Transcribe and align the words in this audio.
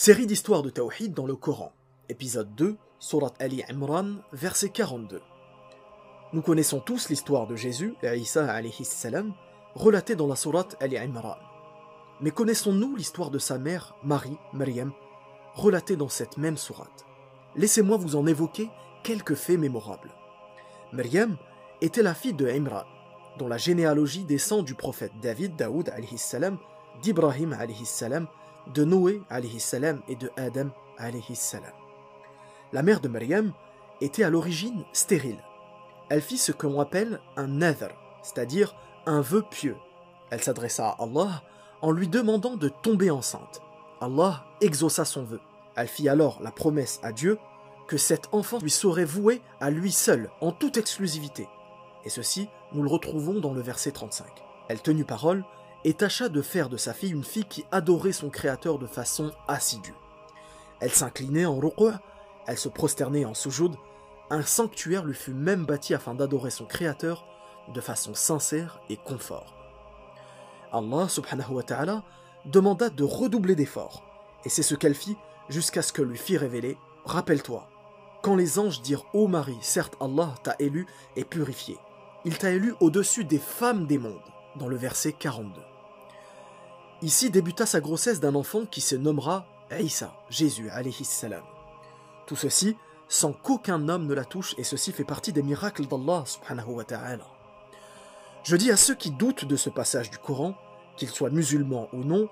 Série 0.00 0.26
d'histoires 0.26 0.62
de 0.62 0.70
Tawhid 0.70 1.12
dans 1.12 1.26
le 1.26 1.34
Coran. 1.34 1.72
Épisode 2.08 2.54
2, 2.54 2.76
Surat 3.00 3.32
Ali 3.40 3.64
Imran, 3.68 4.18
verset 4.32 4.68
42. 4.68 5.20
Nous 6.32 6.40
connaissons 6.40 6.78
tous 6.78 7.08
l'histoire 7.08 7.48
de 7.48 7.56
Jésus 7.56 7.96
Isa 8.04 8.48
alayhi 8.48 8.84
salam, 8.84 9.34
relatée 9.74 10.14
dans 10.14 10.28
la 10.28 10.36
Surat 10.36 10.68
Ali 10.78 10.96
Imran. 10.96 11.34
Mais 12.20 12.30
connaissons-nous 12.30 12.94
l'histoire 12.94 13.32
de 13.32 13.40
sa 13.40 13.58
mère, 13.58 13.96
Marie, 14.04 14.38
Maryam, 14.52 14.92
relatée 15.54 15.96
dans 15.96 16.08
cette 16.08 16.36
même 16.36 16.58
sourate? 16.58 17.04
Laissez-moi 17.56 17.96
vous 17.96 18.14
en 18.14 18.28
évoquer 18.28 18.70
quelques 19.02 19.34
faits 19.34 19.58
mémorables. 19.58 20.12
Maryam 20.92 21.36
était 21.80 22.04
la 22.04 22.14
fille 22.14 22.34
de 22.34 22.46
Imran, 22.46 22.84
dont 23.36 23.48
la 23.48 23.58
généalogie 23.58 24.22
descend 24.22 24.64
du 24.64 24.76
prophète 24.76 25.14
David, 25.20 25.56
Daoud 25.56 25.92
d'Ibrahim 27.02 27.52
de 28.74 28.84
Noé 28.84 29.22
salam 29.58 30.00
et 30.08 30.16
de 30.16 30.30
Adam 30.36 30.70
salam. 31.34 31.72
La 32.72 32.82
mère 32.82 33.00
de 33.00 33.08
Maryam 33.08 33.52
était 34.00 34.24
à 34.24 34.30
l'origine 34.30 34.84
stérile. 34.92 35.42
Elle 36.10 36.22
fit 36.22 36.38
ce 36.38 36.52
qu'on 36.52 36.80
appelle 36.80 37.20
un 37.36 37.46
nadr, 37.46 37.90
c'est-à-dire 38.22 38.74
un 39.06 39.20
vœu 39.20 39.42
pieux. 39.50 39.76
Elle 40.30 40.42
s'adressa 40.42 40.88
à 40.88 41.02
Allah 41.02 41.42
en 41.80 41.90
lui 41.90 42.08
demandant 42.08 42.56
de 42.56 42.68
tomber 42.68 43.10
enceinte. 43.10 43.60
Allah 44.00 44.44
exauça 44.60 45.04
son 45.04 45.24
vœu. 45.24 45.40
Elle 45.76 45.88
fit 45.88 46.08
alors 46.08 46.40
la 46.42 46.50
promesse 46.50 47.00
à 47.02 47.12
Dieu 47.12 47.38
que 47.86 47.96
cet 47.96 48.28
enfant 48.32 48.58
lui 48.58 48.70
serait 48.70 49.04
voué 49.04 49.40
à 49.60 49.70
lui 49.70 49.92
seul, 49.92 50.30
en 50.40 50.52
toute 50.52 50.76
exclusivité. 50.76 51.48
Et 52.04 52.10
ceci, 52.10 52.48
nous 52.72 52.82
le 52.82 52.88
retrouvons 52.88 53.40
dans 53.40 53.54
le 53.54 53.62
verset 53.62 53.92
35. 53.92 54.26
Elle 54.68 54.80
tenut 54.80 55.04
parole 55.04 55.44
et 55.84 55.94
tâcha 55.94 56.28
de 56.28 56.42
faire 56.42 56.68
de 56.68 56.76
sa 56.76 56.92
fille 56.92 57.12
une 57.12 57.24
fille 57.24 57.44
qui 57.44 57.64
adorait 57.70 58.12
son 58.12 58.30
créateur 58.30 58.78
de 58.78 58.86
façon 58.86 59.32
assidue. 59.46 59.94
Elle 60.80 60.92
s'inclinait 60.92 61.46
en 61.46 61.58
ruqwa, 61.58 62.00
elle 62.46 62.58
se 62.58 62.68
prosternait 62.68 63.24
en 63.24 63.34
soujoud, 63.34 63.76
un 64.30 64.42
sanctuaire 64.42 65.04
lui 65.04 65.14
fut 65.14 65.34
même 65.34 65.64
bâti 65.64 65.94
afin 65.94 66.14
d'adorer 66.14 66.50
son 66.50 66.66
créateur 66.66 67.26
de 67.72 67.80
façon 67.80 68.14
sincère 68.14 68.80
et 68.88 68.96
confort. 68.96 69.54
Allah 70.72 71.08
subhanahu 71.08 71.52
wa 71.52 71.62
ta'ala 71.62 72.02
demanda 72.44 72.90
de 72.90 73.04
redoubler 73.04 73.54
d'efforts, 73.54 74.02
et 74.44 74.48
c'est 74.48 74.62
ce 74.62 74.74
qu'elle 74.74 74.94
fit 74.94 75.16
jusqu'à 75.48 75.82
ce 75.82 75.92
que 75.92 76.02
lui 76.02 76.18
fit 76.18 76.36
révéler 76.36 76.76
Rappelle-toi, 77.04 77.68
quand 78.22 78.36
les 78.36 78.58
anges 78.58 78.82
dirent 78.82 79.06
Ô 79.14 79.28
Marie, 79.28 79.58
certes 79.62 79.96
Allah 80.00 80.34
t'a 80.42 80.56
élu 80.58 80.86
et 81.16 81.24
purifié, 81.24 81.78
il 82.24 82.36
t'a 82.36 82.50
élu 82.50 82.74
au-dessus 82.80 83.24
des 83.24 83.38
femmes 83.38 83.86
des 83.86 83.98
mondes, 83.98 84.20
dans 84.56 84.68
le 84.68 84.76
verset 84.76 85.12
42. 85.12 85.67
Ici 87.00 87.30
débuta 87.30 87.64
sa 87.64 87.80
grossesse 87.80 88.20
d'un 88.20 88.34
enfant 88.34 88.66
qui 88.66 88.80
se 88.80 88.96
nommera 88.96 89.46
Isa, 89.78 90.14
Jésus, 90.30 90.68
alayhi. 90.70 91.06
Tout 92.26 92.36
ceci 92.36 92.76
sans 93.08 93.32
qu'aucun 93.32 93.88
homme 93.88 94.06
ne 94.06 94.14
la 94.14 94.24
touche, 94.24 94.54
et 94.58 94.64
ceci 94.64 94.92
fait 94.92 95.04
partie 95.04 95.32
des 95.32 95.42
miracles 95.42 95.86
d'Allah 95.86 96.24
subhanahu 96.26 96.74
wa 96.74 96.84
ta'ala. 96.84 97.26
Je 98.44 98.56
dis 98.56 98.70
à 98.70 98.76
ceux 98.76 98.94
qui 98.94 99.10
doutent 99.10 99.46
de 99.46 99.56
ce 99.56 99.70
passage 99.70 100.10
du 100.10 100.18
Coran, 100.18 100.54
qu'ils 100.96 101.08
soient 101.08 101.30
musulmans 101.30 101.88
ou 101.92 102.04
non, 102.04 102.28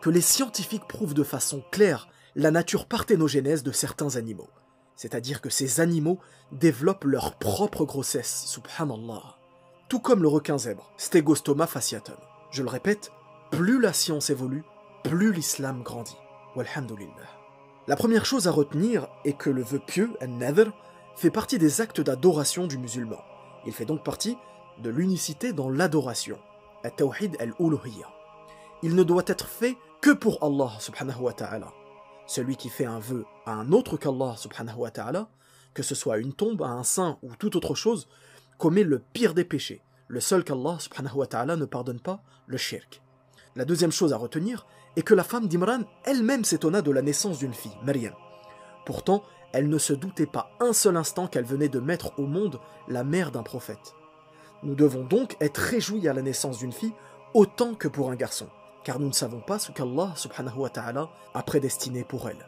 que 0.00 0.10
les 0.10 0.20
scientifiques 0.20 0.86
prouvent 0.88 1.14
de 1.14 1.22
façon 1.22 1.62
claire 1.70 2.08
la 2.34 2.50
nature 2.50 2.86
parthénogénèse 2.86 3.62
de 3.62 3.72
certains 3.72 4.16
animaux. 4.16 4.50
C'est-à-dire 4.96 5.40
que 5.40 5.50
ces 5.50 5.80
animaux 5.80 6.18
développent 6.52 7.04
leur 7.04 7.36
propre 7.36 7.84
grossesse, 7.84 8.44
subhanallah. 8.46 9.36
Tout 9.88 10.00
comme 10.00 10.22
le 10.22 10.28
requin 10.28 10.58
zèbre, 10.58 10.92
Stegostoma 10.96 11.66
fasciatum. 11.66 12.16
Je 12.50 12.62
le 12.62 12.68
répète, 12.68 13.12
plus 13.50 13.80
la 13.80 13.92
science 13.92 14.30
évolue, 14.30 14.64
plus 15.02 15.32
l'islam 15.32 15.82
grandit. 15.82 16.18
Walhamdulillah. 16.54 17.10
La 17.86 17.96
première 17.96 18.24
chose 18.24 18.48
à 18.48 18.50
retenir 18.50 19.08
est 19.24 19.34
que 19.34 19.50
le 19.50 19.62
vœu 19.62 19.78
pieux, 19.78 20.10
an-nadr, 20.22 20.72
fait 21.16 21.30
partie 21.30 21.58
des 21.58 21.80
actes 21.80 22.00
d'adoration 22.00 22.66
du 22.66 22.78
musulman. 22.78 23.20
Il 23.66 23.72
fait 23.72 23.84
donc 23.84 24.02
partie 24.02 24.36
de 24.82 24.90
l'unicité 24.90 25.52
dans 25.52 25.70
l'adoration, 25.70 26.38
at-tawhid 26.84 27.36
al-uluhiyya. 27.40 28.08
Il 28.82 28.94
ne 28.94 29.02
doit 29.02 29.24
être 29.26 29.48
fait 29.48 29.76
que 30.00 30.10
pour 30.10 30.42
Allah 30.42 30.72
subhanahu 30.80 31.20
wa 31.20 31.32
ta'ala. 31.32 31.72
Celui 32.26 32.56
qui 32.56 32.68
fait 32.68 32.84
un 32.84 32.98
vœu 32.98 33.24
à 33.46 33.52
un 33.52 33.72
autre 33.72 33.96
qu'Allah 33.96 34.34
subhanahu 34.36 34.78
wa 34.78 34.90
ta'ala, 34.90 35.28
que 35.74 35.82
ce 35.82 35.94
soit 35.94 36.18
une 36.18 36.32
tombe, 36.32 36.62
à 36.62 36.68
un 36.68 36.82
saint 36.82 37.18
ou 37.22 37.34
toute 37.36 37.56
autre 37.56 37.74
chose, 37.74 38.08
commet 38.58 38.82
le 38.82 38.98
pire 38.98 39.34
des 39.34 39.44
péchés, 39.44 39.82
le 40.08 40.20
seul 40.20 40.42
qu'Allah 40.42 40.78
subhanahu 40.80 41.18
wa 41.18 41.26
ta'ala 41.26 41.56
ne 41.56 41.64
pardonne 41.64 42.00
pas, 42.00 42.20
le 42.46 42.56
shirk. 42.56 43.00
La 43.56 43.64
deuxième 43.64 43.90
chose 43.90 44.12
à 44.12 44.18
retenir 44.18 44.66
est 44.96 45.02
que 45.02 45.14
la 45.14 45.24
femme 45.24 45.48
d'Imran 45.48 45.80
elle-même 46.04 46.44
s'étonna 46.44 46.82
de 46.82 46.90
la 46.90 47.00
naissance 47.00 47.38
d'une 47.38 47.54
fille, 47.54 47.76
Maryam. 47.82 48.12
Pourtant, 48.84 49.22
elle 49.54 49.70
ne 49.70 49.78
se 49.78 49.94
doutait 49.94 50.26
pas 50.26 50.50
un 50.60 50.74
seul 50.74 50.94
instant 50.98 51.26
qu'elle 51.26 51.46
venait 51.46 51.70
de 51.70 51.80
mettre 51.80 52.12
au 52.18 52.26
monde 52.26 52.60
la 52.86 53.02
mère 53.02 53.30
d'un 53.30 53.42
prophète. 53.42 53.94
Nous 54.62 54.74
devons 54.74 55.04
donc 55.04 55.38
être 55.40 55.56
réjouis 55.56 56.06
à 56.06 56.12
la 56.12 56.20
naissance 56.20 56.58
d'une 56.58 56.72
fille 56.72 56.92
autant 57.32 57.74
que 57.74 57.88
pour 57.88 58.10
un 58.10 58.14
garçon, 58.14 58.46
car 58.84 59.00
nous 59.00 59.08
ne 59.08 59.12
savons 59.12 59.40
pas 59.40 59.58
ce 59.58 59.72
qu'Allah 59.72 60.12
subhanahu 60.16 60.58
wa 60.58 60.68
ta'ala 60.68 61.08
a 61.32 61.42
prédestiné 61.42 62.04
pour 62.04 62.28
elle. 62.28 62.46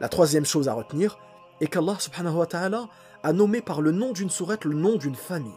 La 0.00 0.08
troisième 0.08 0.44
chose 0.44 0.66
à 0.66 0.74
retenir 0.74 1.16
est 1.60 1.68
qu'Allah 1.68 1.96
subhanahu 2.00 2.34
wa 2.34 2.46
ta'ala 2.46 2.88
a 3.22 3.32
nommé 3.32 3.60
par 3.60 3.82
le 3.82 3.92
nom 3.92 4.12
d'une 4.12 4.30
sourate 4.30 4.64
le 4.64 4.74
nom 4.74 4.96
d'une 4.96 5.14
famille. 5.14 5.52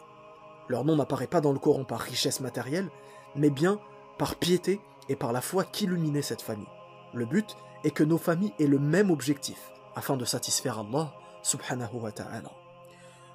Leur 0.67 0.85
nom 0.85 0.95
n'apparaît 0.95 1.25
pas 1.25 1.41
dans 1.41 1.51
le 1.51 1.59
Coran 1.59 1.83
par 1.83 1.99
richesse 1.99 2.41
matérielle, 2.41 2.89
mais 3.35 3.49
bien 3.49 3.79
par 4.21 4.35
piété 4.35 4.79
et 5.09 5.15
par 5.15 5.31
la 5.31 5.41
foi 5.41 5.63
qu'illuminait 5.63 6.21
cette 6.21 6.43
famille. 6.43 6.69
Le 7.11 7.25
but 7.25 7.57
est 7.83 7.89
que 7.89 8.03
nos 8.03 8.19
familles 8.19 8.53
aient 8.59 8.67
le 8.67 8.77
même 8.77 9.09
objectif, 9.09 9.71
afin 9.95 10.15
de 10.15 10.25
satisfaire 10.25 10.77
Allah 10.77 11.11
subhanahu 11.41 11.95
wa 11.95 12.11
ta'ala. 12.11 12.51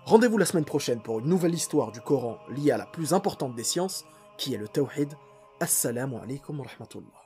Rendez-vous 0.04 0.38
la 0.38 0.44
semaine 0.44 0.64
prochaine 0.64 1.00
pour 1.00 1.18
une 1.18 1.26
nouvelle 1.26 1.54
histoire 1.54 1.90
du 1.90 2.00
Coran 2.00 2.38
liée 2.50 2.70
à 2.70 2.76
la 2.76 2.86
plus 2.86 3.14
importante 3.14 3.56
des 3.56 3.64
sciences, 3.64 4.04
qui 4.38 4.54
est 4.54 4.58
le 4.58 4.68
Tawhid. 4.68 5.14
Assalamu 5.58 6.18
alaikum 6.22 6.60
wa 6.60 6.66
rahmatullah. 6.66 7.25